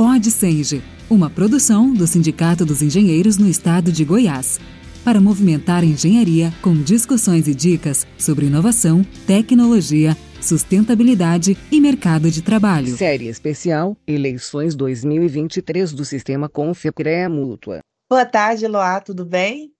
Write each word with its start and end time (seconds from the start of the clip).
Pode 0.00 0.30
Senge, 0.30 0.82
uma 1.10 1.28
produção 1.28 1.92
do 1.92 2.06
Sindicato 2.06 2.64
dos 2.64 2.80
Engenheiros 2.80 3.36
no 3.36 3.46
Estado 3.46 3.92
de 3.92 4.02
Goiás, 4.02 4.58
para 5.04 5.20
movimentar 5.20 5.82
a 5.82 5.84
engenharia 5.84 6.50
com 6.62 6.72
discussões 6.82 7.46
e 7.46 7.54
dicas 7.54 8.06
sobre 8.16 8.46
inovação, 8.46 9.04
tecnologia, 9.26 10.16
sustentabilidade 10.40 11.54
e 11.70 11.78
mercado 11.82 12.30
de 12.30 12.40
trabalho. 12.40 12.96
Série 12.96 13.28
especial 13.28 13.94
Eleições 14.06 14.74
2023 14.74 15.92
do 15.92 16.02
Sistema 16.06 16.48
Confecrea 16.48 17.28
Mútua. 17.28 17.80
Boa 18.08 18.24
tarde, 18.24 18.66
Loá, 18.66 19.02
tudo 19.02 19.26
bem? 19.26 19.70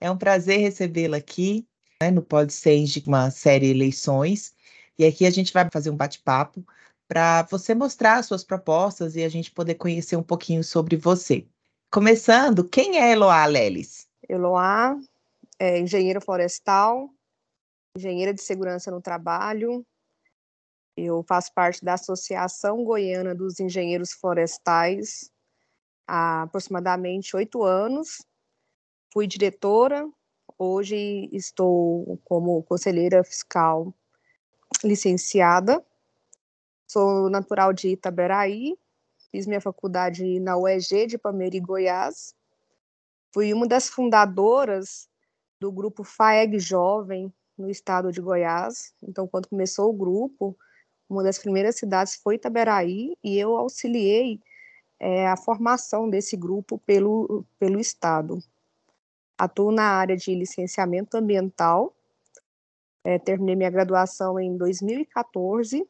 É 0.00 0.10
um 0.10 0.16
prazer 0.16 0.60
recebê-la 0.60 1.18
aqui 1.18 1.66
né, 2.02 2.10
no 2.10 2.22
Pode 2.22 2.54
Senge, 2.54 3.04
uma 3.06 3.30
série 3.30 3.68
Eleições. 3.68 4.54
E 4.98 5.04
aqui 5.04 5.26
a 5.26 5.30
gente 5.30 5.52
vai 5.52 5.68
fazer 5.70 5.90
um 5.90 5.96
bate-papo 5.96 6.64
para 7.08 7.42
você 7.44 7.74
mostrar 7.74 8.22
suas 8.22 8.44
propostas 8.44 9.16
e 9.16 9.24
a 9.24 9.28
gente 9.30 9.50
poder 9.50 9.76
conhecer 9.76 10.14
um 10.14 10.22
pouquinho 10.22 10.62
sobre 10.62 10.94
você. 10.94 11.46
Começando, 11.90 12.68
quem 12.68 12.98
é 12.98 13.12
Eloá 13.12 13.46
Lelis? 13.46 14.06
Eloá 14.28 14.94
é 15.58 15.78
engenheira 15.78 16.20
florestal, 16.20 17.08
engenheira 17.96 18.34
de 18.34 18.42
segurança 18.42 18.90
no 18.90 19.00
trabalho. 19.00 19.84
Eu 20.94 21.24
faço 21.26 21.52
parte 21.54 21.82
da 21.82 21.94
Associação 21.94 22.84
Goiana 22.84 23.34
dos 23.34 23.58
Engenheiros 23.58 24.12
Florestais 24.12 25.30
há 26.06 26.42
aproximadamente 26.42 27.34
oito 27.34 27.62
anos. 27.62 28.22
Fui 29.14 29.26
diretora, 29.26 30.06
hoje 30.58 31.30
estou 31.32 32.20
como 32.24 32.62
conselheira 32.64 33.24
fiscal 33.24 33.94
licenciada 34.84 35.82
Sou 36.90 37.28
natural 37.28 37.70
de 37.74 37.88
Itaberaí, 37.88 38.74
fiz 39.30 39.46
minha 39.46 39.60
faculdade 39.60 40.40
na 40.40 40.56
UEG 40.56 41.06
de 41.06 41.18
Palmeira 41.18 41.60
Goiás. 41.60 42.34
Fui 43.30 43.52
uma 43.52 43.68
das 43.68 43.90
fundadoras 43.90 45.06
do 45.60 45.70
grupo 45.70 46.02
FAEG 46.02 46.58
Jovem 46.58 47.30
no 47.58 47.68
estado 47.68 48.10
de 48.10 48.22
Goiás. 48.22 48.94
Então, 49.02 49.28
quando 49.28 49.50
começou 49.50 49.90
o 49.90 49.92
grupo, 49.92 50.56
uma 51.10 51.22
das 51.22 51.38
primeiras 51.38 51.76
cidades 51.76 52.16
foi 52.16 52.36
Itaberaí 52.36 53.14
e 53.22 53.36
eu 53.36 53.54
auxiliei 53.58 54.40
é, 54.98 55.28
a 55.28 55.36
formação 55.36 56.08
desse 56.08 56.38
grupo 56.38 56.78
pelo, 56.78 57.44
pelo 57.58 57.78
estado. 57.78 58.38
Atuo 59.36 59.70
na 59.70 59.84
área 59.84 60.16
de 60.16 60.34
licenciamento 60.34 61.18
ambiental. 61.18 61.94
É, 63.04 63.18
terminei 63.18 63.56
minha 63.56 63.70
graduação 63.70 64.40
em 64.40 64.56
2014 64.56 65.86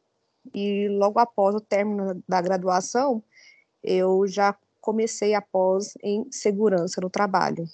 e 0.53 0.87
logo 0.89 1.19
após 1.19 1.55
o 1.55 1.61
término 1.61 2.23
da 2.27 2.41
graduação, 2.41 3.23
eu 3.83 4.27
já 4.27 4.55
comecei 4.81 5.33
a 5.33 5.41
pós 5.41 5.93
em 6.01 6.25
segurança 6.31 7.01
no 7.01 7.09
trabalho. 7.09 7.65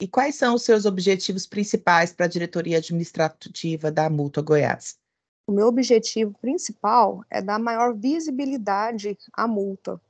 E 0.00 0.08
quais 0.08 0.34
são 0.34 0.54
os 0.54 0.62
seus 0.62 0.86
objetivos 0.86 1.46
principais 1.46 2.12
para 2.12 2.26
a 2.26 2.28
diretoria 2.28 2.78
administrativa 2.78 3.90
da 3.90 4.08
Mútua 4.08 4.42
Goiás? 4.42 4.98
O 5.46 5.52
meu 5.52 5.66
objetivo 5.66 6.32
principal 6.40 7.22
é 7.28 7.42
dar 7.42 7.58
maior 7.58 7.94
visibilidade 7.94 9.18
à 9.32 9.46
multa, 9.46 10.00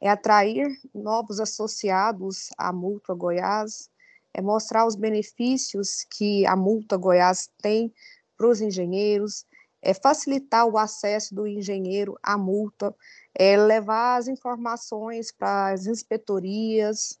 é 0.00 0.08
atrair 0.08 0.68
novos 0.94 1.40
associados 1.40 2.50
à 2.56 2.72
Mútua 2.72 3.14
Goiás, 3.14 3.90
é 4.32 4.40
mostrar 4.40 4.86
os 4.86 4.94
benefícios 4.94 6.04
que 6.16 6.46
a 6.46 6.54
Multa 6.54 6.96
Goiás 6.96 7.48
tem 7.60 7.92
para 8.36 8.48
os 8.48 8.60
engenheiros, 8.60 9.44
é 9.82 9.94
facilitar 9.94 10.66
o 10.66 10.76
acesso 10.76 11.34
do 11.34 11.46
engenheiro 11.46 12.18
à 12.22 12.36
multa, 12.36 12.94
é 13.34 13.56
levar 13.56 14.18
as 14.18 14.28
informações 14.28 15.32
para 15.32 15.72
as 15.72 15.86
inspetorias, 15.86 17.18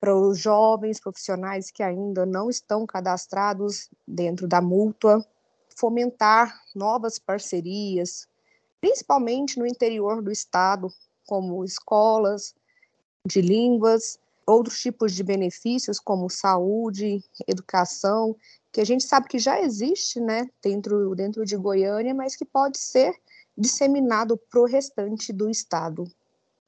para 0.00 0.16
os 0.16 0.38
jovens 0.38 0.98
profissionais 0.98 1.70
que 1.70 1.82
ainda 1.82 2.24
não 2.24 2.48
estão 2.48 2.86
cadastrados 2.86 3.90
dentro 4.08 4.48
da 4.48 4.60
multa, 4.60 5.24
fomentar 5.76 6.58
novas 6.74 7.18
parcerias, 7.18 8.26
principalmente 8.80 9.58
no 9.58 9.66
interior 9.66 10.22
do 10.22 10.30
estado, 10.30 10.90
como 11.26 11.64
escolas 11.64 12.54
de 13.26 13.42
línguas, 13.42 14.18
outros 14.46 14.80
tipos 14.80 15.12
de 15.12 15.22
benefícios 15.22 16.00
como 16.00 16.30
saúde, 16.30 17.22
educação 17.46 18.34
que 18.72 18.80
a 18.80 18.84
gente 18.84 19.04
sabe 19.04 19.28
que 19.28 19.38
já 19.38 19.60
existe, 19.60 20.20
né, 20.20 20.48
dentro, 20.62 21.14
dentro 21.14 21.44
de 21.44 21.56
Goiânia, 21.56 22.14
mas 22.14 22.36
que 22.36 22.44
pode 22.44 22.78
ser 22.78 23.12
disseminado 23.56 24.36
para 24.36 24.60
o 24.60 24.66
restante 24.66 25.32
do 25.32 25.50
estado. 25.50 26.04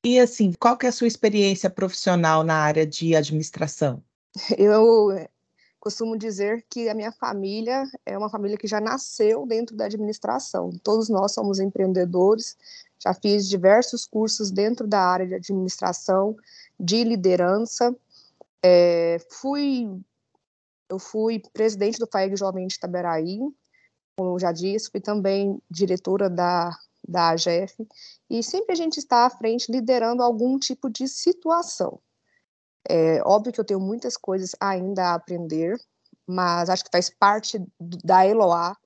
E 0.04 0.18
assim, 0.18 0.52
qual 0.58 0.76
que 0.76 0.86
é 0.86 0.88
a 0.88 0.92
sua 0.92 1.06
experiência 1.06 1.70
profissional 1.70 2.42
na 2.42 2.56
área 2.56 2.84
de 2.84 3.14
administração? 3.14 4.02
Eu 4.58 5.28
costumo 5.78 6.16
dizer 6.16 6.64
que 6.68 6.88
a 6.88 6.94
minha 6.94 7.12
família 7.12 7.84
é 8.04 8.16
uma 8.16 8.30
família 8.30 8.56
que 8.56 8.66
já 8.66 8.80
nasceu 8.80 9.46
dentro 9.46 9.76
da 9.76 9.84
administração. 9.84 10.70
Todos 10.82 11.08
nós 11.08 11.32
somos 11.32 11.60
empreendedores, 11.60 12.56
já 12.98 13.14
fiz 13.14 13.48
diversos 13.48 14.06
cursos 14.06 14.50
dentro 14.50 14.86
da 14.86 15.00
área 15.00 15.26
de 15.26 15.34
administração, 15.34 16.36
de 16.78 17.02
liderança, 17.04 17.94
é, 18.62 19.20
fui 19.28 19.88
eu 20.92 20.98
fui 20.98 21.40
presidente 21.54 21.98
do 21.98 22.06
FAEG 22.06 22.36
Jovem 22.36 22.66
de 22.66 22.74
Itaberaí, 22.74 23.38
como 24.14 24.34
eu 24.34 24.38
já 24.38 24.52
disse, 24.52 24.90
fui 24.90 25.00
também 25.00 25.58
diretora 25.70 26.28
da, 26.28 26.70
da 27.08 27.30
AGF, 27.30 27.88
e 28.28 28.42
sempre 28.42 28.72
a 28.72 28.76
gente 28.76 28.98
está 28.98 29.24
à 29.24 29.30
frente 29.30 29.72
liderando 29.72 30.22
algum 30.22 30.58
tipo 30.58 30.90
de 30.90 31.08
situação. 31.08 31.98
É 32.86 33.22
óbvio 33.22 33.52
que 33.52 33.60
eu 33.60 33.64
tenho 33.64 33.80
muitas 33.80 34.18
coisas 34.18 34.54
ainda 34.60 35.04
a 35.04 35.14
aprender, 35.14 35.80
mas 36.26 36.68
acho 36.68 36.84
que 36.84 36.90
faz 36.92 37.08
parte 37.08 37.58
da 37.80 38.26
Eloá 38.26 38.76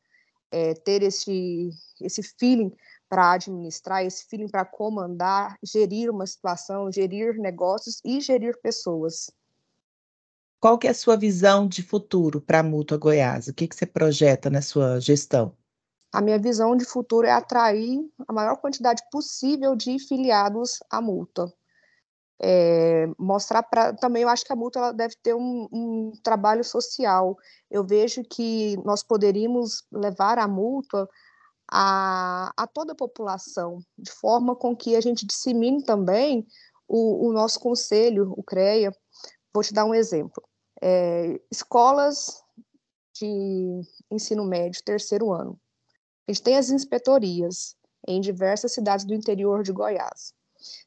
é, 0.52 0.74
ter 0.74 1.02
esse, 1.02 1.70
esse 2.00 2.22
feeling 2.22 2.72
para 3.08 3.32
administrar, 3.32 4.04
esse 4.04 4.26
feeling 4.26 4.48
para 4.48 4.64
comandar, 4.64 5.56
gerir 5.60 6.08
uma 6.08 6.26
situação, 6.26 6.92
gerir 6.92 7.36
negócios 7.36 8.00
e 8.04 8.20
gerir 8.20 8.56
pessoas. 8.62 9.28
Qual 10.60 10.78
que 10.78 10.86
é 10.86 10.90
a 10.90 10.94
sua 10.94 11.16
visão 11.16 11.68
de 11.68 11.82
futuro 11.82 12.40
para 12.40 12.60
a 12.60 12.62
Mútua 12.62 12.96
Goiás? 12.96 13.46
O 13.46 13.54
que, 13.54 13.68
que 13.68 13.76
você 13.76 13.86
projeta 13.86 14.48
na 14.48 14.62
sua 14.62 14.98
gestão? 15.00 15.54
A 16.12 16.20
minha 16.22 16.38
visão 16.38 16.74
de 16.74 16.84
futuro 16.84 17.26
é 17.26 17.30
atrair 17.30 18.00
a 18.26 18.32
maior 18.32 18.56
quantidade 18.56 19.02
possível 19.10 19.76
de 19.76 19.98
filiados 19.98 20.78
à 20.90 21.00
Mútua. 21.00 21.52
É, 22.40 23.06
mostrar 23.18 23.62
para 23.62 23.94
também 23.94 24.22
eu 24.22 24.28
acho 24.28 24.44
que 24.44 24.52
a 24.52 24.56
multa 24.56 24.78
ela 24.78 24.92
deve 24.92 25.14
ter 25.22 25.34
um, 25.34 25.66
um, 25.72 26.12
trabalho 26.22 26.62
social 26.62 27.34
eu 27.70 27.82
vejo 27.82 28.22
que 28.22 28.76
nós 28.84 29.02
poderíamos 29.02 29.86
levar 29.90 30.38
a 30.38 30.46
multa 30.46 31.08
a, 31.72 32.52
a 32.54 32.66
toda 32.66 32.92
a 32.92 32.94
população 32.96 33.78
de 33.96 34.12
forma 34.12 34.54
com 34.54 34.76
que 34.76 34.94
a 34.96 35.00
gente 35.00 35.24
dissemine 35.24 35.82
também 35.82 36.46
o, 36.86 37.28
o 37.28 37.32
nosso 37.32 37.58
conselho 37.58 38.34
o 38.36 38.42
CREA 38.42 38.92
vou 39.56 39.62
te 39.62 39.72
dar 39.72 39.86
um 39.86 39.94
exemplo 39.94 40.42
é, 40.82 41.40
escolas 41.50 42.42
de 43.18 43.80
ensino 44.10 44.44
médio, 44.44 44.82
terceiro 44.84 45.32
ano. 45.32 45.58
A 46.28 46.32
gente 46.32 46.42
tem 46.42 46.56
as 46.56 46.70
inspetorias 46.70 47.74
em 48.06 48.20
diversas 48.20 48.72
cidades 48.72 49.06
do 49.06 49.14
interior 49.14 49.62
de 49.62 49.72
Goiás. 49.72 50.34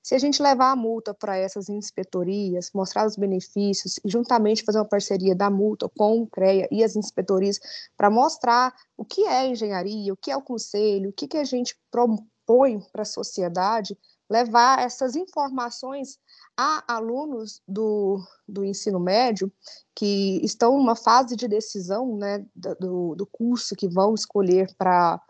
Se 0.03 0.13
a 0.13 0.19
gente 0.19 0.41
levar 0.41 0.71
a 0.71 0.75
multa 0.75 1.13
para 1.13 1.37
essas 1.37 1.69
inspetorias, 1.69 2.71
mostrar 2.73 3.07
os 3.07 3.15
benefícios 3.15 3.99
e 4.03 4.09
juntamente 4.09 4.63
fazer 4.63 4.79
uma 4.79 4.87
parceria 4.87 5.35
da 5.35 5.49
multa 5.49 5.89
com 5.97 6.21
o 6.21 6.27
CREA 6.27 6.67
e 6.71 6.83
as 6.83 6.95
inspetorias 6.95 7.59
para 7.95 8.09
mostrar 8.09 8.75
o 8.97 9.05
que 9.05 9.25
é 9.25 9.47
engenharia, 9.47 10.13
o 10.13 10.17
que 10.17 10.31
é 10.31 10.37
o 10.37 10.41
conselho, 10.41 11.09
o 11.09 11.13
que, 11.13 11.27
que 11.27 11.37
a 11.37 11.43
gente 11.43 11.75
propõe 11.89 12.79
para 12.91 13.03
a 13.03 13.05
sociedade, 13.05 13.97
levar 14.29 14.79
essas 14.83 15.15
informações 15.15 16.19
há 16.61 16.83
alunos 16.93 17.61
do, 17.65 18.21
do 18.45 18.65
ensino 18.65 18.99
médio 18.99 19.49
que 19.95 20.41
estão 20.43 20.77
numa 20.77 20.93
fase 20.93 21.37
de 21.37 21.47
decisão 21.47 22.17
né, 22.17 22.45
do, 22.53 23.15
do 23.15 23.25
curso 23.25 23.77
que 23.77 23.87
vão 23.87 24.13
escolher 24.13 24.75
para 24.75 25.21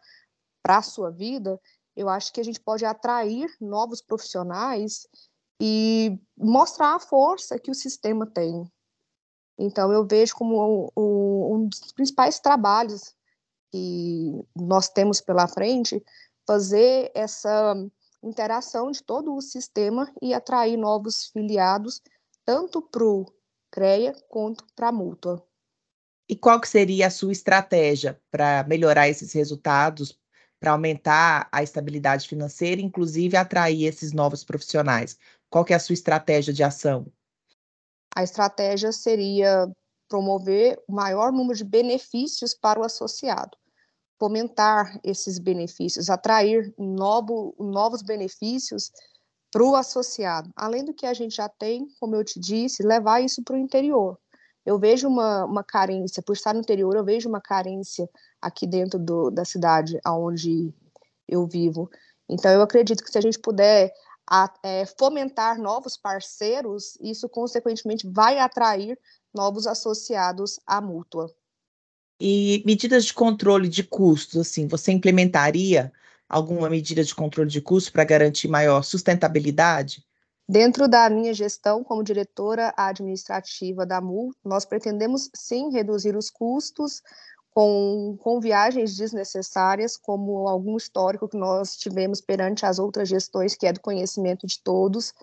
a 0.67 0.81
sua 0.81 1.11
vida, 1.11 1.61
eu 1.95 2.09
acho 2.09 2.33
que 2.33 2.41
a 2.41 2.43
gente 2.43 2.59
pode 2.59 2.83
atrair 2.83 3.47
novos 3.61 4.01
profissionais 4.01 5.07
e 5.61 6.19
mostrar 6.35 6.95
a 6.95 6.99
força 6.99 7.59
que 7.59 7.69
o 7.69 7.75
sistema 7.75 8.25
tem. 8.25 8.65
Então, 9.55 9.91
eu 9.91 10.07
vejo 10.07 10.33
como 10.33 10.91
um, 10.97 11.53
um 11.53 11.67
dos 11.67 11.91
principais 11.91 12.39
trabalhos 12.39 13.13
que 13.71 14.31
nós 14.55 14.89
temos 14.89 15.21
pela 15.21 15.47
frente 15.47 16.03
fazer 16.47 17.11
essa 17.13 17.75
interação 18.23 18.91
de 18.91 19.03
todo 19.03 19.35
o 19.35 19.41
sistema 19.41 20.11
e 20.21 20.33
atrair 20.33 20.77
novos 20.77 21.27
filiados, 21.27 22.01
tanto 22.45 22.81
para 22.81 23.03
o 23.03 23.25
CREA 23.71 24.13
quanto 24.27 24.65
para 24.75 24.89
a 24.89 24.91
mútua. 24.91 25.45
E 26.27 26.35
qual 26.35 26.59
que 26.61 26.67
seria 26.67 27.07
a 27.07 27.11
sua 27.11 27.31
estratégia 27.31 28.21
para 28.31 28.63
melhorar 28.67 29.09
esses 29.09 29.33
resultados 29.33 30.19
para 30.59 30.71
aumentar 30.71 31.47
a 31.51 31.63
estabilidade 31.63 32.27
financeira, 32.27 32.81
inclusive 32.81 33.37
atrair 33.37 33.85
esses 33.85 34.11
novos 34.11 34.43
profissionais? 34.43 35.17
Qual 35.49 35.63
que 35.63 35.73
é 35.73 35.75
a 35.75 35.79
sua 35.79 35.93
estratégia 35.93 36.53
de 36.53 36.63
ação? 36.63 37.11
A 38.15 38.23
estratégia 38.23 38.91
seria 38.91 39.71
promover 40.09 40.81
o 40.87 40.93
maior 40.93 41.31
número 41.31 41.55
de 41.55 41.63
benefícios 41.63 42.53
para 42.53 42.79
o 42.79 42.83
associado, 42.83 43.57
fomentar 44.19 44.99
esses 45.03 45.39
benefícios, 45.39 46.09
atrair 46.09 46.73
novo, 46.77 47.55
novos 47.57 48.01
benefícios 48.01 48.91
para 49.51 49.63
o 49.63 49.75
associado, 49.75 50.51
além 50.55 50.85
do 50.85 50.93
que 50.93 51.05
a 51.05 51.13
gente 51.13 51.35
já 51.35 51.49
tem, 51.49 51.87
como 51.99 52.15
eu 52.15 52.23
te 52.23 52.39
disse, 52.39 52.83
levar 52.83 53.21
isso 53.21 53.41
para 53.43 53.55
o 53.55 53.59
interior. 53.59 54.19
Eu 54.65 54.77
vejo 54.77 55.07
uma, 55.07 55.45
uma 55.45 55.63
carência, 55.63 56.21
por 56.21 56.33
estar 56.33 56.53
no 56.53 56.59
interior, 56.59 56.95
eu 56.95 57.03
vejo 57.03 57.27
uma 57.27 57.41
carência 57.41 58.07
aqui 58.41 58.67
dentro 58.67 58.99
do, 58.99 59.31
da 59.31 59.43
cidade 59.43 59.99
onde 60.05 60.71
eu 61.27 61.47
vivo. 61.47 61.89
Então, 62.27 62.51
eu 62.51 62.61
acredito 62.61 63.03
que 63.03 63.09
se 63.09 63.17
a 63.17 63.21
gente 63.21 63.39
puder 63.39 63.91
a, 64.29 64.53
é, 64.61 64.85
fomentar 64.85 65.59
novos 65.59 65.97
parceiros, 65.97 66.95
isso, 67.01 67.27
consequentemente, 67.27 68.07
vai 68.07 68.37
atrair 68.37 68.99
novos 69.33 69.65
associados 69.65 70.59
à 70.67 70.79
mútua. 70.79 71.33
E 72.19 72.61
medidas 72.65 73.05
de 73.05 73.13
controle 73.13 73.69
de 73.69 73.83
custos, 73.83 74.41
assim, 74.41 74.67
você 74.67 74.91
implementaria 74.91 75.91
alguma 76.27 76.69
medida 76.69 77.03
de 77.03 77.15
controle 77.15 77.49
de 77.49 77.61
custos 77.61 77.89
para 77.89 78.03
garantir 78.03 78.47
maior 78.47 78.83
sustentabilidade? 78.83 80.05
Dentro 80.47 80.87
da 80.87 81.09
minha 81.09 81.33
gestão 81.33 81.83
como 81.83 82.03
diretora 82.03 82.73
administrativa 82.75 83.85
da 83.85 84.01
MUL, 84.01 84.33
nós 84.43 84.65
pretendemos 84.65 85.29
sim 85.35 85.69
reduzir 85.71 86.15
os 86.15 86.29
custos 86.29 87.01
com, 87.51 88.17
com 88.19 88.39
viagens 88.39 88.95
desnecessárias, 88.95 89.95
como 89.95 90.47
algum 90.47 90.75
histórico 90.75 91.27
que 91.27 91.37
nós 91.37 91.77
tivemos 91.77 92.19
perante 92.19 92.65
as 92.65 92.79
outras 92.79 93.07
gestões, 93.07 93.55
que 93.55 93.67
é 93.67 93.73
do 93.73 93.79
conhecimento 93.79 94.47
de 94.47 94.61
todos. 94.63 95.13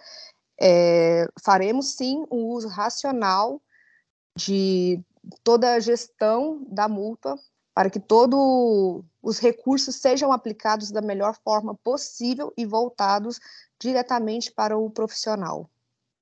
É, 0.61 1.27
faremos 1.43 1.97
sim 1.97 2.25
um 2.31 2.45
uso 2.47 2.69
racional 2.69 3.61
de 4.37 5.01
toda 5.43 5.75
a 5.75 5.81
gestão 5.81 6.65
da 6.69 6.89
multa 6.89 7.37
para 7.75 7.91
que 7.91 8.01
todos 8.01 9.05
os 9.23 9.39
recursos 9.39 9.97
sejam 9.97 10.33
aplicados 10.33 10.91
da 10.91 11.03
melhor 11.03 11.37
forma 11.45 11.75
possível 11.75 12.53
e 12.57 12.65
voltados 12.65 13.39
diretamente 13.79 14.51
para 14.51 14.79
o 14.79 14.91
profissional. 14.91 15.69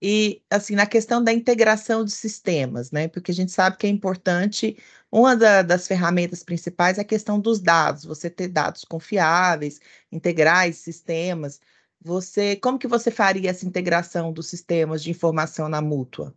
E, 0.02 0.42
assim, 0.50 0.74
na 0.74 0.84
questão 0.84 1.22
da 1.22 1.32
integração 1.32 2.04
de 2.04 2.10
sistemas, 2.10 2.90
né? 2.90 3.08
Porque 3.08 3.30
a 3.30 3.34
gente 3.34 3.52
sabe 3.52 3.76
que 3.76 3.86
é 3.86 3.88
importante, 3.90 4.76
uma 5.10 5.36
da, 5.36 5.62
das 5.62 5.86
ferramentas 5.86 6.42
principais 6.42 6.98
é 6.98 7.02
a 7.02 7.04
questão 7.04 7.38
dos 7.40 7.60
dados, 7.60 8.04
você 8.04 8.28
ter 8.28 8.48
dados 8.48 8.84
confiáveis, 8.84 9.80
integrar 10.10 10.68
esses 10.68 10.82
sistemas. 10.82 11.60
Você, 12.02 12.56
como 12.56 12.78
que 12.78 12.88
você 12.88 13.10
faria 13.10 13.48
essa 13.48 13.64
integração 13.64 14.32
dos 14.32 14.48
sistemas 14.48 15.02
de 15.02 15.10
informação 15.10 15.68
na 15.68 15.80
mútua? 15.80 16.34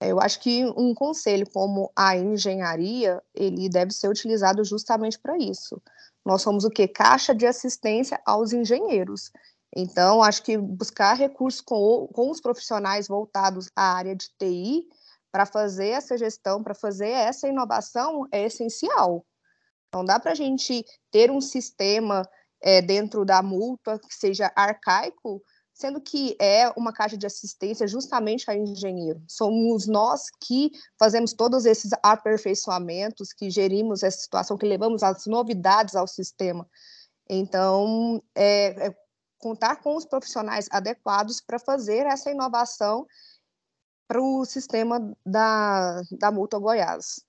Eu 0.00 0.20
acho 0.20 0.40
que 0.40 0.64
um 0.76 0.94
conselho 0.94 1.48
como 1.50 1.90
a 1.96 2.16
engenharia, 2.16 3.20
ele 3.34 3.68
deve 3.68 3.92
ser 3.92 4.08
utilizado 4.08 4.62
justamente 4.64 5.18
para 5.18 5.36
isso. 5.36 5.80
Nós 6.24 6.42
somos 6.42 6.64
o 6.64 6.70
que? 6.70 6.86
Caixa 6.86 7.34
de 7.34 7.46
assistência 7.46 8.20
aos 8.24 8.52
engenheiros. 8.52 9.32
Então, 9.74 10.22
acho 10.22 10.42
que 10.42 10.56
buscar 10.56 11.14
recursos 11.14 11.60
com, 11.60 12.08
com 12.12 12.30
os 12.30 12.40
profissionais 12.40 13.08
voltados 13.08 13.70
à 13.74 13.94
área 13.94 14.14
de 14.14 14.28
TI 14.38 14.86
para 15.30 15.44
fazer 15.44 15.88
essa 15.88 16.16
gestão, 16.16 16.62
para 16.62 16.74
fazer 16.74 17.10
essa 17.10 17.48
inovação 17.48 18.26
é 18.32 18.44
essencial. 18.44 19.26
Não 19.92 20.04
dá 20.04 20.18
para 20.18 20.32
a 20.32 20.34
gente 20.34 20.84
ter 21.10 21.30
um 21.30 21.40
sistema 21.40 22.28
é, 22.62 22.80
dentro 22.82 23.24
da 23.24 23.42
multa 23.42 23.98
que 23.98 24.14
seja 24.14 24.52
arcaico, 24.54 25.42
sendo 25.78 26.00
que 26.00 26.36
é 26.40 26.68
uma 26.76 26.92
caixa 26.92 27.16
de 27.16 27.24
assistência 27.24 27.86
justamente 27.86 28.50
a 28.50 28.56
engenheiro. 28.56 29.22
Somos 29.28 29.86
nós 29.86 30.24
que 30.40 30.72
fazemos 30.98 31.32
todos 31.32 31.64
esses 31.64 31.92
aperfeiçoamentos, 32.02 33.32
que 33.32 33.48
gerimos 33.48 34.02
essa 34.02 34.18
situação, 34.18 34.58
que 34.58 34.66
levamos 34.66 35.04
as 35.04 35.24
novidades 35.26 35.94
ao 35.94 36.08
sistema. 36.08 36.68
Então, 37.30 38.20
é, 38.34 38.88
é 38.88 38.96
contar 39.38 39.76
com 39.76 39.94
os 39.94 40.04
profissionais 40.04 40.66
adequados 40.72 41.40
para 41.40 41.60
fazer 41.60 42.06
essa 42.06 42.28
inovação 42.28 43.06
para 44.08 44.20
o 44.20 44.44
sistema 44.44 45.16
da, 45.24 46.02
da 46.10 46.32
Multa 46.32 46.58
Goiás. 46.58 47.24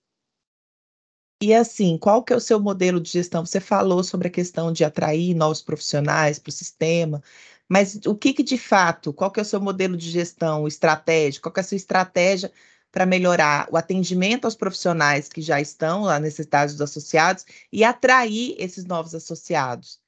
E 1.42 1.54
assim, 1.54 2.00
qual 2.00 2.24
que 2.24 2.34
é 2.34 2.36
o 2.36 2.42
seu 2.42 2.60
modelo 2.60 3.00
de 3.00 3.12
gestão? 3.12 3.46
Você 3.46 3.60
falou 3.60 4.04
sobre 4.04 4.28
a 4.28 4.32
questão 4.32 4.74
de 4.74 4.84
atrair 4.84 5.36
novos 5.36 5.62
profissionais 5.62 6.40
para 6.40 6.50
o 6.50 6.54
sistema, 6.54 7.22
mas 7.70 8.00
o 8.08 8.16
que, 8.16 8.34
que 8.34 8.42
de 8.42 8.58
fato, 8.58 9.14
qual 9.14 9.32
que 9.32 9.40
é 9.40 9.44
o 9.44 9.46
seu 9.46 9.62
modelo 9.62 9.96
de 9.96 10.10
gestão 10.10 10.68
estratégico? 10.68 11.44
Qual 11.44 11.54
que 11.54 11.60
é 11.60 11.62
a 11.62 11.64
sua 11.64 11.78
estratégia 11.78 12.52
para 12.92 13.06
melhorar 13.06 13.70
o 13.72 13.78
atendimento 13.78 14.46
aos 14.46 14.56
profissionais 14.56 15.30
que 15.30 15.40
já 15.40 15.62
estão 15.62 16.02
lá 16.02 16.20
necessitados 16.20 16.74
dos 16.74 16.82
associados 16.82 17.46
e 17.72 17.84
atrair 17.84 18.56
esses 18.58 18.86
novos 18.86 19.14
associados? 19.14 20.02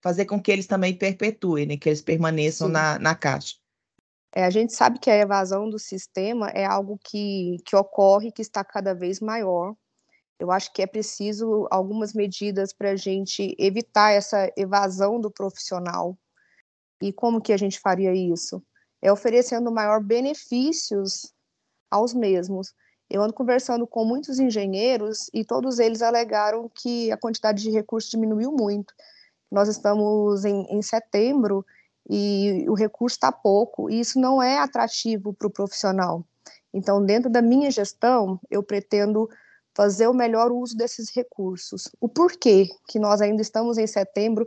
Fazer 0.00 0.24
com 0.24 0.40
que 0.40 0.52
eles 0.52 0.68
também 0.68 0.96
perpetuem, 0.96 1.66
né, 1.66 1.76
que 1.76 1.88
eles 1.88 2.00
permaneçam 2.00 2.68
na, 2.68 2.96
na 2.98 3.16
caixa. 3.16 3.56
É, 4.34 4.44
a 4.44 4.50
gente 4.50 4.72
sabe 4.72 5.00
que 5.00 5.10
a 5.10 5.16
evasão 5.16 5.68
do 5.68 5.78
sistema 5.78 6.48
é 6.50 6.64
algo 6.64 6.98
que, 7.04 7.56
que 7.66 7.74
ocorre, 7.74 8.32
que 8.32 8.40
está 8.40 8.64
cada 8.64 8.94
vez 8.94 9.20
maior. 9.20 9.74
Eu 10.38 10.50
acho 10.50 10.72
que 10.72 10.80
é 10.80 10.86
preciso 10.86 11.66
algumas 11.70 12.14
medidas 12.14 12.72
para 12.72 12.92
a 12.92 12.96
gente 12.96 13.54
evitar 13.58 14.12
essa 14.12 14.50
evasão 14.56 15.20
do 15.20 15.30
profissional. 15.30 16.16
E 17.02 17.12
como 17.12 17.40
que 17.40 17.52
a 17.52 17.56
gente 17.56 17.80
faria 17.80 18.14
isso? 18.14 18.62
É 19.02 19.12
oferecendo 19.12 19.72
maior 19.72 20.00
benefícios 20.00 21.32
aos 21.90 22.14
mesmos. 22.14 22.72
Eu 23.10 23.20
ando 23.20 23.34
conversando 23.34 23.86
com 23.86 24.04
muitos 24.04 24.38
engenheiros 24.38 25.28
e 25.34 25.44
todos 25.44 25.80
eles 25.80 26.00
alegaram 26.00 26.70
que 26.72 27.10
a 27.10 27.16
quantidade 27.16 27.62
de 27.62 27.70
recursos 27.70 28.08
diminuiu 28.08 28.52
muito. 28.52 28.94
Nós 29.50 29.68
estamos 29.68 30.44
em, 30.44 30.64
em 30.70 30.80
setembro 30.80 31.66
e 32.08 32.64
o 32.68 32.74
recurso 32.74 33.16
está 33.16 33.30
pouco, 33.30 33.90
e 33.90 34.00
isso 34.00 34.18
não 34.18 34.42
é 34.42 34.58
atrativo 34.58 35.32
para 35.32 35.46
o 35.46 35.52
profissional. 35.52 36.24
Então, 36.72 37.04
dentro 37.04 37.30
da 37.30 37.42
minha 37.42 37.70
gestão, 37.70 38.40
eu 38.50 38.62
pretendo 38.62 39.28
fazer 39.74 40.06
o 40.06 40.14
melhor 40.14 40.50
uso 40.50 40.76
desses 40.76 41.10
recursos. 41.14 41.88
O 42.00 42.08
porquê 42.08 42.68
que 42.88 42.98
nós 42.98 43.20
ainda 43.20 43.42
estamos 43.42 43.78
em 43.78 43.86
setembro 43.86 44.46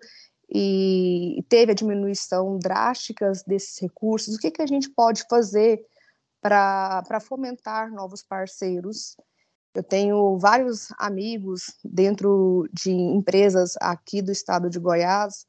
e 0.57 1.43
teve 1.49 1.73
a 1.73 1.75
diminuição 1.75 2.57
drástica 2.57 3.29
desses 3.45 3.77
recursos, 3.77 4.35
o 4.35 4.39
que, 4.39 4.49
que 4.49 4.61
a 4.61 4.65
gente 4.65 4.89
pode 4.89 5.25
fazer 5.29 5.85
para 6.41 7.19
fomentar 7.19 7.91
novos 7.91 8.23
parceiros? 8.23 9.17
Eu 9.73 9.83
tenho 9.83 10.37
vários 10.39 10.93
amigos 10.97 11.75
dentro 11.83 12.69
de 12.71 12.89
empresas 12.89 13.73
aqui 13.81 14.21
do 14.21 14.31
estado 14.31 14.69
de 14.69 14.79
Goiás. 14.79 15.45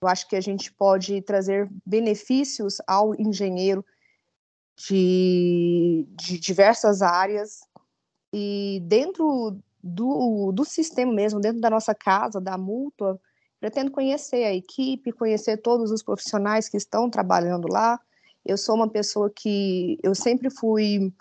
Eu 0.00 0.08
acho 0.08 0.26
que 0.26 0.36
a 0.36 0.40
gente 0.40 0.72
pode 0.72 1.20
trazer 1.20 1.70
benefícios 1.84 2.78
ao 2.86 3.14
engenheiro 3.20 3.84
de, 4.88 6.06
de 6.12 6.40
diversas 6.40 7.02
áreas. 7.02 7.60
E 8.32 8.80
dentro 8.86 9.58
do, 9.82 10.50
do 10.50 10.64
sistema 10.64 11.12
mesmo, 11.12 11.40
dentro 11.40 11.60
da 11.60 11.68
nossa 11.68 11.94
casa, 11.94 12.40
da 12.40 12.56
mútua, 12.56 13.20
Pretendo 13.60 13.90
conhecer 13.90 14.44
a 14.44 14.54
equipe, 14.54 15.12
conhecer 15.12 15.56
todos 15.58 15.90
os 15.90 16.02
profissionais 16.02 16.68
que 16.68 16.76
estão 16.76 17.08
trabalhando 17.08 17.68
lá. 17.68 17.98
Eu 18.44 18.56
sou 18.56 18.74
uma 18.74 18.88
pessoa 18.88 19.30
que 19.30 19.98
eu 20.02 20.14
sempre 20.14 20.50
fui 20.50 21.12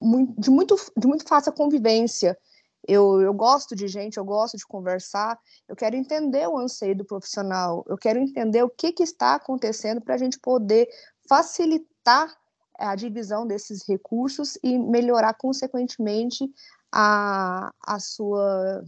muito, 0.00 0.40
de, 0.40 0.50
muito, 0.50 0.76
de 0.96 1.06
muito 1.06 1.24
fácil 1.26 1.52
convivência. 1.52 2.38
Eu, 2.86 3.20
eu 3.20 3.34
gosto 3.34 3.76
de 3.76 3.86
gente, 3.86 4.16
eu 4.16 4.24
gosto 4.24 4.56
de 4.56 4.66
conversar, 4.66 5.38
eu 5.68 5.76
quero 5.76 5.94
entender 5.94 6.48
o 6.48 6.56
anseio 6.56 6.96
do 6.96 7.04
profissional, 7.04 7.84
eu 7.86 7.98
quero 7.98 8.18
entender 8.18 8.62
o 8.62 8.70
que, 8.70 8.92
que 8.92 9.02
está 9.02 9.34
acontecendo 9.34 10.00
para 10.00 10.14
a 10.14 10.18
gente 10.18 10.38
poder 10.38 10.88
facilitar 11.28 12.34
a 12.78 12.94
divisão 12.94 13.46
desses 13.46 13.86
recursos 13.86 14.56
e 14.62 14.78
melhorar, 14.78 15.34
consequentemente, 15.34 16.48
a, 16.92 17.72
a, 17.84 17.98
sua, 17.98 18.82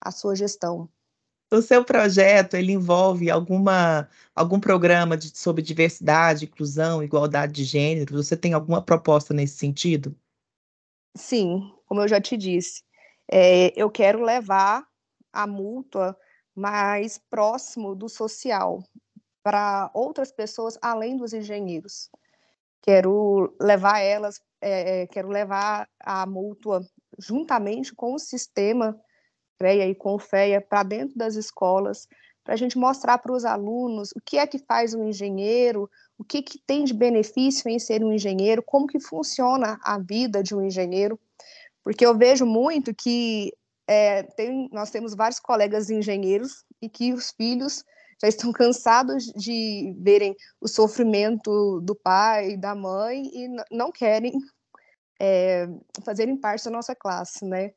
a 0.00 0.10
sua 0.10 0.34
gestão. 0.34 0.88
O 1.50 1.62
seu 1.62 1.84
projeto, 1.84 2.54
ele 2.54 2.72
envolve 2.72 3.30
alguma, 3.30 4.08
algum 4.34 4.58
programa 4.58 5.16
de, 5.16 5.36
sobre 5.36 5.62
diversidade, 5.62 6.44
inclusão, 6.44 7.02
igualdade 7.02 7.52
de 7.52 7.64
gênero? 7.64 8.16
Você 8.22 8.36
tem 8.36 8.52
alguma 8.52 8.82
proposta 8.82 9.32
nesse 9.32 9.56
sentido? 9.56 10.14
Sim, 11.16 11.72
como 11.86 12.00
eu 12.00 12.08
já 12.08 12.20
te 12.20 12.36
disse, 12.36 12.82
é, 13.30 13.72
eu 13.80 13.88
quero 13.88 14.22
levar 14.22 14.84
a 15.32 15.46
multa 15.46 16.16
mais 16.54 17.18
próximo 17.30 17.94
do 17.94 18.08
social 18.08 18.82
para 19.42 19.88
outras 19.94 20.32
pessoas 20.32 20.76
além 20.82 21.16
dos 21.16 21.32
engenheiros. 21.32 22.10
Quero 22.82 23.54
levar 23.60 24.00
elas, 24.00 24.40
é, 24.60 25.06
quero 25.06 25.28
levar 25.28 25.88
a 26.00 26.26
multa 26.26 26.80
juntamente 27.18 27.94
com 27.94 28.14
o 28.14 28.18
sistema 28.18 29.00
CREA 29.58 29.88
e 29.88 29.94
CONFEA 29.94 30.60
para 30.60 30.82
dentro 30.82 31.16
das 31.16 31.34
escolas, 31.34 32.08
para 32.44 32.54
a 32.54 32.56
gente 32.56 32.78
mostrar 32.78 33.18
para 33.18 33.32
os 33.32 33.44
alunos 33.44 34.10
o 34.12 34.20
que 34.24 34.38
é 34.38 34.46
que 34.46 34.58
faz 34.58 34.94
um 34.94 35.08
engenheiro, 35.08 35.90
o 36.16 36.24
que, 36.24 36.42
que 36.42 36.58
tem 36.58 36.84
de 36.84 36.94
benefício 36.94 37.68
em 37.68 37.78
ser 37.78 38.04
um 38.04 38.12
engenheiro, 38.12 38.62
como 38.62 38.86
que 38.86 39.00
funciona 39.00 39.78
a 39.82 39.98
vida 39.98 40.42
de 40.42 40.54
um 40.54 40.64
engenheiro, 40.64 41.18
porque 41.82 42.06
eu 42.06 42.16
vejo 42.16 42.46
muito 42.46 42.94
que 42.94 43.52
é, 43.86 44.22
tem, 44.22 44.68
nós 44.72 44.90
temos 44.90 45.14
vários 45.14 45.40
colegas 45.40 45.90
engenheiros 45.90 46.64
e 46.80 46.88
que 46.88 47.12
os 47.12 47.30
filhos 47.30 47.84
já 48.20 48.28
estão 48.28 48.52
cansados 48.52 49.24
de 49.36 49.94
verem 49.98 50.34
o 50.60 50.68
sofrimento 50.68 51.80
do 51.82 51.94
pai 51.94 52.52
e 52.52 52.56
da 52.56 52.74
mãe 52.74 53.22
e 53.32 53.48
não 53.70 53.92
querem 53.92 54.32
é, 55.20 55.68
fazerem 56.04 56.36
parte 56.36 56.64
da 56.64 56.70
nossa 56.70 56.94
classe, 56.94 57.44
né? 57.44 57.72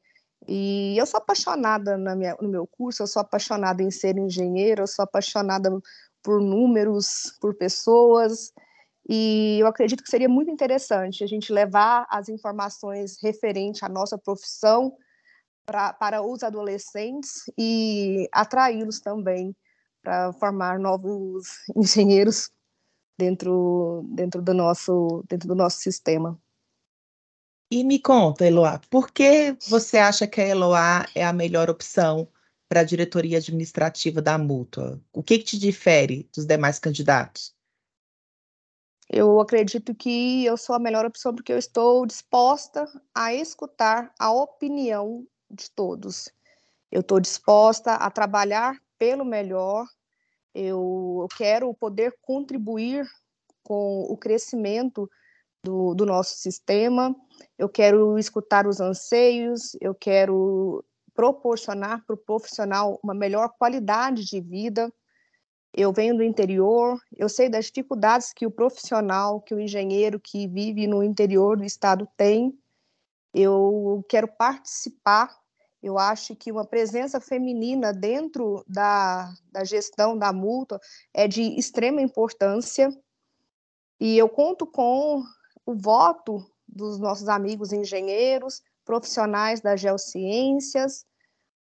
E 0.47 0.97
eu 0.97 1.05
sou 1.05 1.17
apaixonada 1.19 1.97
na 1.97 2.15
minha, 2.15 2.35
no 2.41 2.49
meu 2.49 2.65
curso, 2.67 3.03
eu 3.03 3.07
sou 3.07 3.21
apaixonada 3.21 3.83
em 3.83 3.91
ser 3.91 4.17
engenheira, 4.17 4.83
eu 4.83 4.87
sou 4.87 5.03
apaixonada 5.03 5.69
por 6.23 6.41
números, 6.41 7.37
por 7.39 7.55
pessoas, 7.55 8.51
e 9.07 9.57
eu 9.59 9.65
acredito 9.65 10.03
que 10.03 10.09
seria 10.09 10.29
muito 10.29 10.51
interessante 10.51 11.23
a 11.23 11.27
gente 11.27 11.51
levar 11.51 12.05
as 12.09 12.29
informações 12.29 13.17
referentes 13.21 13.81
à 13.81 13.89
nossa 13.89 14.17
profissão 14.17 14.95
pra, 15.65 15.93
para 15.93 16.21
os 16.21 16.43
adolescentes 16.43 17.43
e 17.57 18.29
atraí-los 18.31 18.99
também 18.99 19.55
para 20.03 20.31
formar 20.33 20.79
novos 20.79 21.47
engenheiros 21.75 22.51
dentro, 23.17 24.05
dentro, 24.13 24.41
do 24.41 24.53
nosso, 24.53 25.23
dentro 25.27 25.47
do 25.47 25.55
nosso 25.55 25.79
sistema. 25.79 26.39
E 27.71 27.83
me 27.83 27.99
conta, 27.99 28.47
Eloá, 28.47 28.81
por 28.89 29.11
que 29.11 29.55
você 29.67 29.99
acha 29.99 30.25
que 30.25 30.41
a 30.41 30.47
Eloá 30.47 31.05
é 31.13 31.23
a 31.23 31.31
melhor 31.31 31.69
opção 31.69 32.27
para 32.67 32.79
a 32.79 32.83
diretoria 32.83 33.37
administrativa 33.37 34.23
da 34.23 34.39
Mútua? 34.39 34.99
O 35.13 35.21
que, 35.21 35.37
que 35.37 35.43
te 35.43 35.59
difere 35.59 36.27
dos 36.33 36.45
demais 36.45 36.79
candidatos? 36.79 37.55
Eu 39.07 39.39
acredito 39.39 39.93
que 39.93 40.45
eu 40.45 40.57
sou 40.57 40.75
a 40.75 40.79
melhor 40.79 41.05
opção 41.05 41.33
porque 41.33 41.53
eu 41.53 41.59
estou 41.59 42.07
disposta 42.07 42.87
a 43.13 43.33
escutar 43.35 44.11
a 44.19 44.31
opinião 44.31 45.27
de 45.49 45.69
todos. 45.69 46.27
Eu 46.91 47.01
estou 47.01 47.19
disposta 47.19 47.93
a 47.93 48.09
trabalhar 48.09 48.79
pelo 48.97 49.23
melhor, 49.23 49.85
eu 50.55 51.27
quero 51.37 51.71
poder 51.75 52.15
contribuir 52.21 53.07
com 53.63 54.01
o 54.09 54.17
crescimento 54.17 55.09
do, 55.63 55.93
do 55.93 56.05
nosso 56.05 56.35
sistema, 56.37 57.15
eu 57.57 57.67
quero 57.67 58.17
escutar 58.17 58.67
os 58.67 58.79
anseios, 58.79 59.75
eu 59.81 59.93
quero 59.93 60.83
proporcionar 61.13 62.05
para 62.05 62.13
o 62.13 62.17
profissional 62.17 62.99
uma 63.03 63.13
melhor 63.13 63.49
qualidade 63.57 64.25
de 64.25 64.39
vida. 64.39 64.91
Eu 65.73 65.91
venho 65.91 66.15
do 66.15 66.23
interior, 66.23 66.99
eu 67.15 67.29
sei 67.29 67.49
das 67.49 67.65
dificuldades 67.65 68.33
que 68.33 68.45
o 68.45 68.51
profissional, 68.51 69.41
que 69.41 69.53
o 69.53 69.59
engenheiro 69.59 70.19
que 70.19 70.47
vive 70.47 70.87
no 70.87 71.03
interior 71.03 71.57
do 71.57 71.63
estado 71.63 72.07
tem. 72.17 72.57
Eu 73.33 74.03
quero 74.09 74.27
participar 74.27 75.29
eu 75.81 75.97
acho 75.97 76.35
que 76.35 76.51
uma 76.51 76.65
presença 76.65 77.21
feminina 77.21 77.93
dentro 77.93 78.63
da, 78.67 79.33
da 79.51 79.63
gestão 79.63 80.17
da 80.17 80.33
multa 80.33 80.79
é 81.13 81.27
de 81.27 81.41
extrema 81.57 82.01
importância. 82.01 82.89
E 83.99 84.17
eu 84.17 84.27
conto 84.27 84.67
com 84.67 85.23
o 85.69 85.75
voto 85.75 86.43
dos 86.67 86.99
nossos 86.99 87.29
amigos 87.29 87.71
engenheiros, 87.71 88.63
profissionais 88.83 89.61
das 89.61 89.79
geociências, 89.79 91.05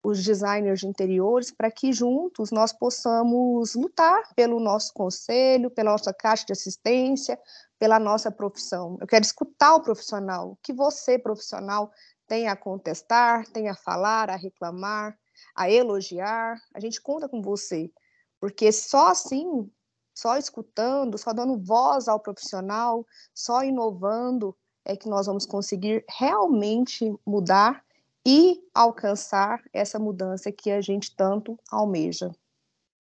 os 0.03 0.23
designers 0.23 0.81
de 0.81 0.87
interiores, 0.87 1.49
para 1.49 1.71
que 1.71 1.91
juntos 1.91 2.51
nós 2.51 2.71
possamos 2.71 3.73
lutar 3.73 4.21
pelo 4.35 4.59
nosso 4.59 4.93
conselho, 4.93 5.71
pela 5.71 5.91
nossa 5.91 6.13
caixa 6.13 6.45
de 6.45 6.53
assistência, 6.53 7.39
pela 7.79 7.97
nossa 7.97 8.29
profissão. 8.29 8.99
Eu 9.01 9.07
quero 9.07 9.25
escutar 9.25 9.73
o 9.73 9.81
profissional, 9.81 10.51
o 10.51 10.57
que 10.61 10.71
você, 10.71 11.17
profissional, 11.17 11.91
tem 12.27 12.47
a 12.47 12.55
contestar, 12.55 13.47
tem 13.47 13.67
a 13.67 13.75
falar, 13.75 14.29
a 14.29 14.35
reclamar, 14.35 15.17
a 15.55 15.71
elogiar. 15.71 16.55
A 16.71 16.79
gente 16.79 17.01
conta 17.01 17.27
com 17.27 17.41
você, 17.41 17.91
porque 18.39 18.71
só 18.71 19.07
assim, 19.07 19.67
só 20.17 20.35
escutando, 20.35 21.15
só 21.15 21.31
dando 21.31 21.59
voz 21.59 22.07
ao 22.07 22.19
profissional, 22.19 23.05
só 23.35 23.63
inovando, 23.63 24.57
é 24.83 24.95
que 24.95 25.07
nós 25.07 25.27
vamos 25.27 25.45
conseguir 25.45 26.03
realmente 26.09 27.15
mudar 27.23 27.83
e 28.25 28.59
alcançar 28.73 29.61
essa 29.71 29.99
mudança 29.99 30.51
que 30.51 30.71
a 30.71 30.81
gente 30.81 31.15
tanto 31.15 31.55
almeja. 31.69 32.31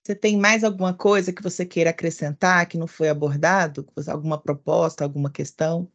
Você 0.03 0.13
tem 0.13 0.37
mais 0.37 0.63
alguma 0.63 0.93
coisa 0.93 1.33
que 1.33 1.41
você 1.41 1.65
queira 1.65 1.89
acrescentar 1.89 2.67
que 2.67 2.77
não 2.77 2.85
foi 2.85 3.09
abordado? 3.09 3.87
Alguma 4.07 4.37
proposta, 4.37 5.03
alguma 5.03 5.31
questão? 5.31 5.91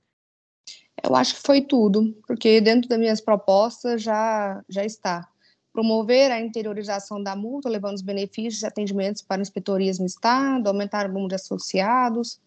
Eu 1.01 1.15
acho 1.15 1.37
que 1.37 1.43
foi 1.47 1.61
tudo, 1.61 2.13
porque 2.27 2.61
dentro 2.61 2.89
das 2.89 2.99
minhas 2.99 3.21
propostas 3.21 4.03
já, 4.03 4.61
já 4.69 4.85
está. 4.85 5.32
Promover 5.73 6.31
a 6.31 6.41
interiorização 6.41 7.23
da 7.23 7.35
multa, 7.35 7.69
levando 7.69 7.97
os 7.97 8.03
benefícios 8.03 8.63
e 8.63 8.67
atendimentos 8.67 9.23
para 9.23 9.41
inspetorias 9.41 9.99
no 9.99 10.07
Estado, 10.07 10.69
aumentar 10.69 11.07
o 11.07 11.13
número 11.13 11.29
de 11.29 11.35
associados, 11.37 12.39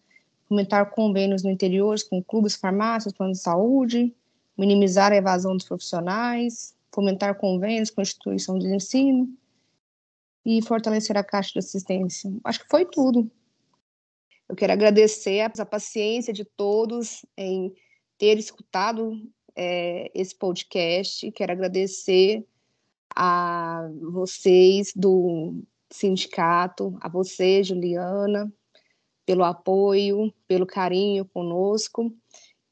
aumentar 0.48 0.86
convênios 0.90 1.42
no 1.42 1.50
interior 1.50 1.96
com 2.08 2.22
clubes, 2.22 2.54
farmácias, 2.54 3.12
planos 3.12 3.38
de 3.38 3.42
saúde, 3.44 4.14
minimizar 4.56 5.12
a 5.12 5.16
evasão 5.16 5.56
dos 5.56 5.66
profissionais, 5.66 6.74
fomentar 6.94 7.34
convênios 7.36 7.90
com 7.90 8.00
instituição 8.00 8.58
de 8.58 8.66
ensino 8.74 9.28
e 10.44 10.62
fortalecer 10.62 11.16
a 11.16 11.24
caixa 11.24 11.52
de 11.54 11.58
assistência. 11.58 12.32
Acho 12.44 12.60
que 12.60 12.68
foi 12.68 12.84
tudo. 12.84 13.30
Eu 14.48 14.54
quero 14.54 14.72
agradecer 14.72 15.40
a 15.40 15.66
paciência 15.66 16.32
de 16.32 16.44
todos 16.44 17.26
em 17.36 17.74
ter 18.16 18.38
escutado 18.38 19.20
é, 19.56 20.10
esse 20.14 20.34
podcast. 20.34 21.30
Quero 21.32 21.50
agradecer 21.50 22.46
a 23.16 23.88
vocês 24.12 24.92
do 24.94 25.62
sindicato, 25.90 26.96
a 27.00 27.08
você, 27.08 27.64
Juliana, 27.64 28.52
pelo 29.24 29.42
apoio, 29.42 30.32
pelo 30.46 30.66
carinho 30.66 31.24
conosco. 31.24 32.14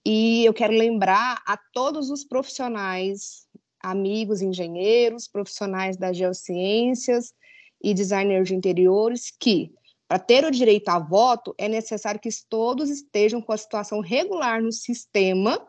E 0.05 0.45
eu 0.45 0.53
quero 0.53 0.75
lembrar 0.75 1.43
a 1.47 1.57
todos 1.73 2.11
os 2.11 2.25
profissionais, 2.25 3.47
amigos 3.81 4.43
engenheiros, 4.43 5.27
profissionais 5.27 5.97
das 5.97 6.17
geociências 6.17 7.33
e 7.83 7.95
designers 7.95 8.49
de 8.49 8.55
interiores, 8.55 9.33
que 9.41 9.73
para 10.07 10.19
ter 10.19 10.45
o 10.45 10.51
direito 10.51 10.91
a 10.91 10.99
voto, 10.99 11.55
é 11.57 11.69
necessário 11.69 12.21
que 12.21 12.29
todos 12.49 12.91
estejam 12.91 13.41
com 13.41 13.53
a 13.53 13.57
situação 13.57 14.01
regular 14.01 14.63
no 14.63 14.71
sistema 14.71 15.67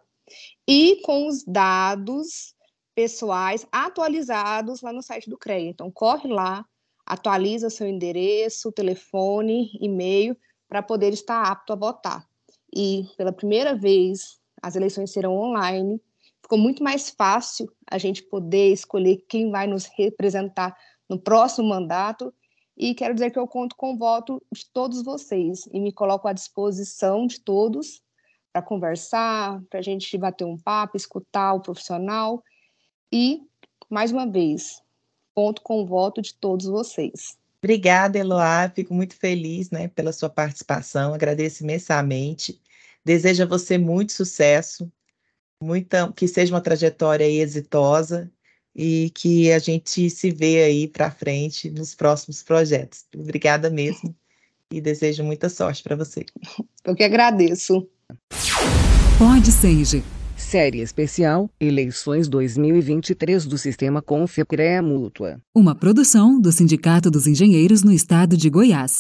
e 0.68 1.02
com 1.04 1.28
os 1.28 1.44
dados 1.46 2.55
pessoais 2.96 3.68
atualizados 3.72 4.82
lá 4.82 4.94
no 4.94 5.04
site 5.04 5.30
do 5.30 5.38
CREA. 5.38 5.70
Então, 5.70 5.92
corre 5.92 6.30
lá, 6.30 6.66
atualiza 7.06 7.70
seu 7.70 7.86
endereço, 7.86 8.72
telefone, 8.72 9.70
e-mail, 9.80 10.36
para 10.68 10.82
poder 10.82 11.14
estar 11.14 11.44
apto 11.44 11.74
a 11.74 11.76
votar. 11.76 12.26
E, 12.74 13.06
pela 13.18 13.34
primeira 13.34 13.76
vez, 13.76 14.40
as 14.62 14.76
eleições 14.76 15.12
serão 15.12 15.36
online. 15.36 16.02
Ficou 16.42 16.58
muito 16.58 16.84
mais 16.84 17.10
fácil 17.10 17.72
a 17.90 17.98
gente 17.98 18.24
poder 18.24 18.72
escolher 18.72 19.24
quem 19.28 19.52
vai 19.52 19.68
nos 19.68 19.86
representar 19.86 20.76
no 21.08 21.20
próximo 21.20 21.68
mandato 21.68 22.34
e 22.78 22.94
quero 22.94 23.14
dizer 23.14 23.32
que 23.32 23.40
eu 23.40 23.48
conto 23.48 23.76
com 23.76 23.94
o 23.94 23.98
voto 23.98 24.42
de 24.52 24.66
todos 24.74 25.02
vocês 25.02 25.66
e 25.72 25.80
me 25.80 25.94
coloco 25.94 26.28
à 26.28 26.34
disposição 26.34 27.26
de 27.26 27.40
todos 27.40 28.02
para 28.52 28.62
conversar, 28.62 29.62
para 29.70 29.80
a 29.80 29.84
gente 29.84 30.18
bater 30.18 30.46
um 30.46 30.58
papo, 30.58 30.98
escutar 30.98 31.54
o 31.54 31.62
profissional 31.62 32.44
e, 33.12 33.42
mais 33.90 34.12
uma 34.12 34.30
vez, 34.30 34.82
conto 35.34 35.62
com 35.62 35.82
o 35.82 35.86
voto 35.86 36.22
de 36.22 36.34
todos 36.34 36.66
vocês. 36.66 37.38
Obrigada, 37.66 38.18
Eloá. 38.18 38.70
Fico 38.74 38.94
muito 38.94 39.16
feliz 39.16 39.72
né, 39.72 39.88
pela 39.88 40.14
sua 40.14 40.30
participação. 40.30 41.14
Agradeço 41.14 41.64
imensamente. 41.64 42.62
Desejo 43.04 43.44
a 43.44 43.48
você 43.48 43.78
muito 43.78 44.14
sucesso, 44.14 44.92
muita, 45.62 46.12
que 46.14 46.28
seja 46.28 46.54
uma 46.54 46.62
trajetória 46.62 47.28
exitosa 47.28 48.32
e 48.76 49.10
que 49.16 49.52
a 49.52 49.60
gente 49.60 50.10
se 50.10 50.32
vê 50.32 50.64
aí 50.64 50.88
para 50.88 51.10
frente 51.10 51.70
nos 51.70 51.96
próximos 51.96 52.44
projetos. 52.44 53.06
Obrigada 53.16 53.70
mesmo 53.70 54.16
e 54.72 54.82
desejo 54.82 55.24
muita 55.24 55.50
sorte 55.50 55.82
para 55.82 55.96
você. 55.96 56.26
Eu 56.84 56.96
que 56.96 57.04
agradeço. 57.04 57.88
Pode 59.18 59.52
Senge. 59.52 60.04
Série 60.36 60.82
especial 60.82 61.50
Eleições 61.60 62.28
2023 62.28 63.46
do 63.46 63.58
Sistema 63.58 64.02
Confecrea 64.02 64.82
Mútua. 64.82 65.40
Uma 65.56 65.74
produção 65.74 66.40
do 66.40 66.52
Sindicato 66.52 67.10
dos 67.10 67.26
Engenheiros 67.26 67.84
no 67.84 67.92
Estado 67.92 68.36
de 68.36 68.50
Goiás. 68.50 69.00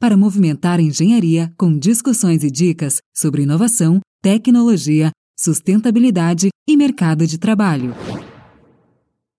Para 0.00 0.16
movimentar 0.16 0.78
a 0.78 0.82
engenharia 0.82 1.52
com 1.58 1.76
discussões 1.76 2.44
e 2.44 2.50
dicas 2.50 2.98
sobre 3.14 3.42
inovação, 3.42 4.00
tecnologia, 4.22 5.10
sustentabilidade 5.36 6.48
e 6.68 6.76
mercado 6.76 7.26
de 7.26 7.36
trabalho. 7.36 7.92